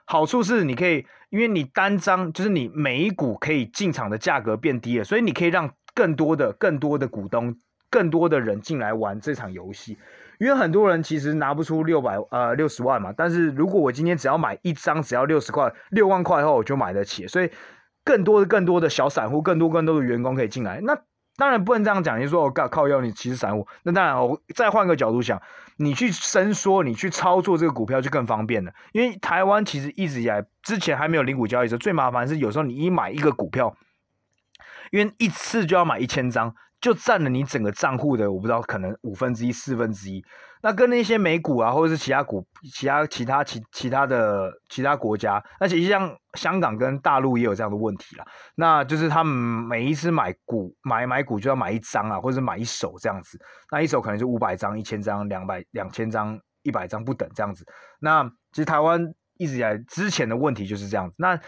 [0.06, 7.56] 好处是你可以，因为你单张就是你每一股可以进场的价格变低了，所以你可以让更多的、更多的股东、
[7.90, 9.98] 更多的人进来玩这场游戏。
[10.44, 17.50] 因为很多人其实拿不出六百呃六十万嘛，但是如果我今天只要买一张，只要六十块、六万块后我就买得起，所以
[18.04, 20.82] 更多的、更多的小散户、更多、更多的员工可以进来。
[20.82, 21.00] 那
[21.38, 23.66] 当然不能这样讲，你说我靠靠要，你其实散户。
[23.84, 25.42] 那当然，我再换个角度想，
[25.78, 28.74] 你去伸缩，你去操作这个股票就更方便了。
[28.92, 33.78] 因为台湾其实一直以来，之前还没有零股交易的时，最麻烦是有时候你一买一个股票，
[34.92, 36.54] 因为一次就要买一千张。
[36.84, 40.22] 就占了你整个账户的，我不知道可能五分之一、四分之一。
[40.62, 48.26] 那跟那些美股啊，或者是其他股、其他其他其其他的其他国家，而且像香港跟大陆也有这样的问题啦。
[48.56, 53.40] 那就是他们每一次买股买买股就要买一张啊，或者是买一手这样子。
[53.72, 57.66] 那一手可能就五百张、一千张、两百两千张、一百张不等这样子。
[58.00, 59.02] 那其实台湾
[59.38, 61.16] 一直以来之前的问题就是这样子。
[61.18, 61.40] 那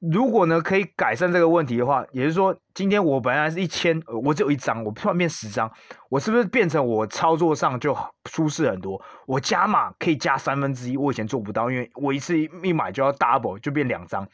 [0.00, 5.68] 如果呢，可以改善这个问题的话，也就是说，今天我本来是一千，我只有一张，我突然变十张，
[6.08, 7.96] 我是不是变成我操作上就
[8.30, 9.02] 舒适很多？
[9.26, 14.24] 我加码可以加三分之一，我以前做不到，因为我一次一买就要 double，就变两张。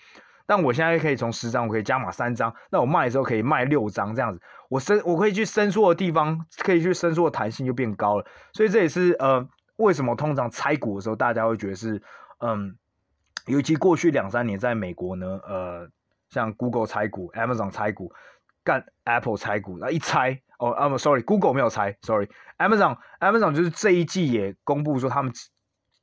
[0.46, 4.38] 但我现在可以从十张，我可以加码三张，那我卖的时候可以卖六张这样子，
[4.68, 8.26] 我伸我可以去伸缩的地方，可以去伸缩的弹性就变高了。
[8.52, 12.02] 所以这也是呃，为什么通常拆股的时候，大家会觉得是
[12.40, 12.76] 嗯。
[13.46, 15.88] 尤其过去两三年，在美国呢，呃，
[16.30, 18.10] 像 Google 拆股，Amazon 拆股，
[18.62, 25.30] 干 Apple 拆股，那一拆，哦，啊不，sorry，Google 没有拆，sorry，Amazon，Amazon 就是这一季也公布说他们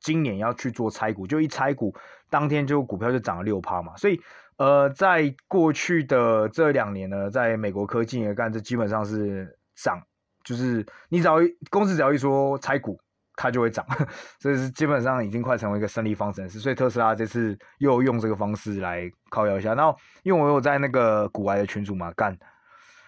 [0.00, 1.94] 今年要去做拆股，就一拆股，
[2.30, 4.20] 当天就股票就涨了六趴嘛，所以，
[4.56, 10.00] 呃，在过去的这两年呢，在美国科技也干，这基本上是涨，
[10.44, 11.38] 就是你只要
[11.70, 13.00] 公司只要一说拆股。
[13.34, 13.84] 它就会涨，
[14.38, 16.60] 这是基本上已经快成为一个胜利方程式。
[16.60, 19.74] 所以特斯拉这次又用这个方式来靠摇一下。
[19.74, 22.36] 然后因为我有在那个股癌的群组嘛，干，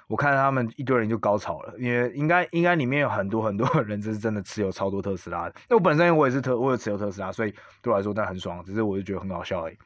[0.08, 5.54] 我看他们一堆人就高潮了，因为应该应该里面有很多很多人，这是真的持有超多特斯拉的。
[5.68, 8.64] 那我本身我也是特，我有持有特斯拉，所以对我来说那很爽。
[8.64, 9.76] 只是我就觉得很搞笑而已。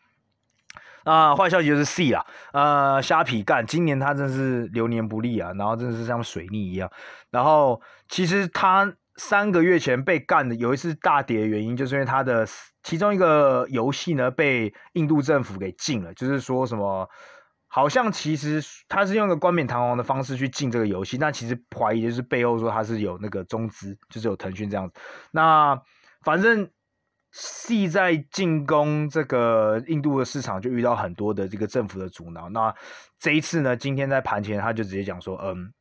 [1.02, 6.88] 啊，坏消息就是 C 啦，呃，虾皮干，今年它真是流年不利啊，然后真的是像水逆一样。
[7.30, 8.94] 然后其实它。
[9.18, 12.46] 三个月前被干的有一次大跌的原因，就是因为它的
[12.84, 17.06] 其中一个游戏呢被印度政府给禁了，就是说什么
[17.66, 24.94] 好像其实他是用一个冠冕堂皇的方式去禁这个游戏，但其实怀疑就是背后说他是有那个中资，就是有腾讯这样子。
[25.32, 25.76] 那
[26.22, 26.70] 反正
[27.32, 32.48] C 在进攻这个印度的市场就遇到很多的这个政府的阻挠。
[32.50, 32.72] 那
[33.18, 35.72] 这一次呢，今天在盘前他就直接讲说，嗯。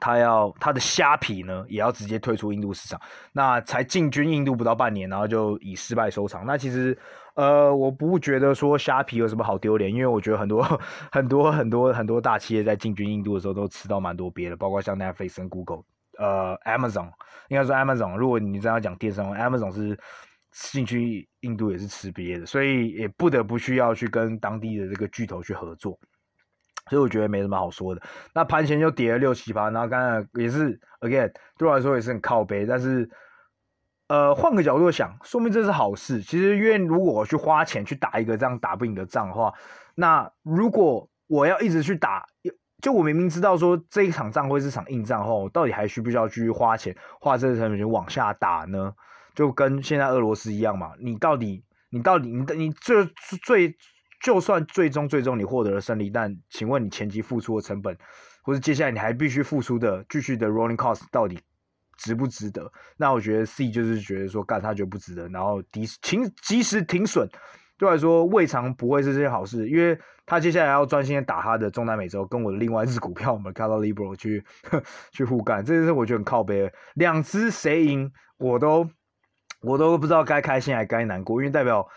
[0.00, 3.00] 他要他的虾皮呢，也要直接退出印度市场，
[3.32, 6.44] 那才进军印度不到半年，然后就以失败收场。
[6.46, 6.96] 那其实，
[7.34, 10.62] 呃，我不觉得说虾皮有什么好丢脸，因为我觉得很多
[11.12, 15.84] 很多很多很多大企业在进军印度的时候都吃到蛮多鳖的，包括像 Netflix Google，
[16.18, 17.10] 呃，Amazon，
[17.48, 19.98] 应该说 Amazon，如果你这样讲电商，Amazon 是
[20.52, 25.96] 进去印度也是吃瘪的，所以也不得不需要去跟当地的这个巨头去合作，
[26.88, 28.02] 所以我觉得没什么好说的。
[28.34, 33.10] 那盘前就跌了六七八，然后刚才也是 again 对我来说也是很靠背，但是
[34.08, 36.22] 呃换个角度想，说明这是好事。
[36.22, 39.52] 其实因为如果我去花钱去打一个这样打不赢的仗的话，
[39.94, 42.26] 那如果我要一直去打，
[42.82, 48.94] 就我明明知道说这一场仗会是场硬仗后，到底还需不需要继续花钱花这个成本去往下打呢？
[49.34, 53.04] 就跟现在俄罗斯一样嘛，你到底你到底你你这
[53.44, 53.76] 最
[54.20, 57.96] 就算最终最终你获得了胜利，但请问你前期付出的成本，
[58.42, 61.38] 或者接下来你还必须付出的继续的 rolling cost 到底
[61.96, 62.70] 值不值得？
[62.96, 67.28] 那我觉得 C 就是觉得说干他觉得不值得，然后及停及时停损。
[67.78, 74.44] 对来说，未尝不会是件好事，因为他接下来要专心的打他的中南美洲，跟我的另外一只股票，我们看到 Libro 去
[75.12, 76.70] 去互干，这件事我觉得很靠北。
[76.92, 78.86] 两只谁赢，我都
[79.62, 81.88] 我都不知道该开心还该难过，因为代表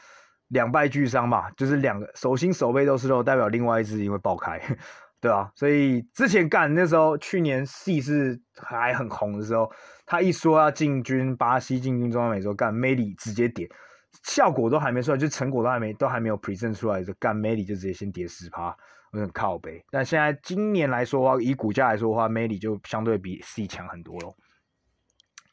[0.53, 4.61] 两败俱伤嘛，就是两个手心手背都是肉，代表另外一只因为爆开，
[5.19, 9.71] 对啊，所以之前干那时候，去年 C 是还很红的时候，
[10.05, 13.69] 他一说要进军巴西，进军中南美洲干，Meli 直接点。
[14.21, 18.67] 效果都还没出来，就成果都还没都还没有 present 出来，就干 Meli 就直接先跌十趴，
[19.11, 19.83] 有点靠北。
[19.89, 24.35] 但现在今年来说的话，以股价来说的话，Meli 就相对比 C 强很多咯。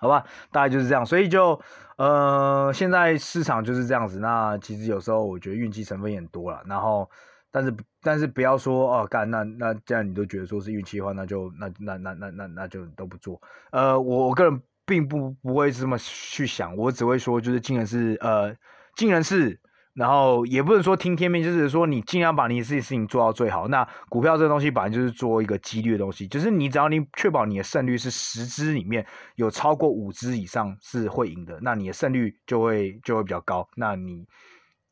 [0.01, 1.05] 好吧，大概就是这样。
[1.07, 1.61] 所以就
[1.97, 4.19] 呃，现在市场就是这样子。
[4.19, 6.63] 那其实有时候我觉得运气成分也多了。
[6.67, 7.09] 然后，
[7.51, 7.73] 但是
[8.03, 13.41] 但是不要说哦，干那那这样你都觉得说是运气的话，那就那那那那那那就都不做。
[13.71, 14.61] 呃，我我个人。
[14.87, 18.53] 并不不会这么去想，我只会说就是竟然是，呃，
[18.97, 19.57] 竟然是，
[19.95, 23.69] 然后也不能说听天命，就是说你尽量把你自己事情做到最好。
[23.69, 29.05] 那股票这个东西本来就是做一个几率的东西，就是你只要你确保你的胜率是十支里面
[29.37, 33.69] 有超过五支以上是会赢的，那你的胜率就会就会比较高。
[33.77, 34.27] 那你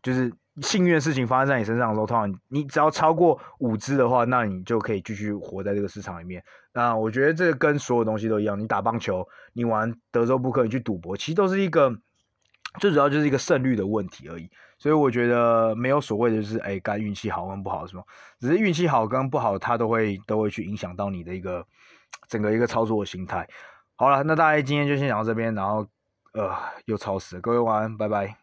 [0.02, 0.32] 就是。
[0.60, 6.42] 幸运的事情发生在你身上的时候，通常你只要超过五支的话，那你就可以继续活在这个市场里面。
[6.72, 11.96] 那我觉得这跟所有东西都一样，你打棒球，你玩德州扑克，你去赌博，其实都是一个
[12.80, 14.50] 最主要就是一个胜率的问题而已。
[14.78, 18.04] 所以我觉得没有所谓的就是哎，该运气好跟不好什么？
[18.38, 21.66] 只是运气好跟不好，它都会都会去影响到你的一个
[22.28, 23.48] 整个一个操作的心态。
[23.96, 25.86] 好了，那大家今天就先讲到这边，然后
[26.32, 26.54] 呃
[26.84, 28.36] 又超时，各位晚安，拜拜。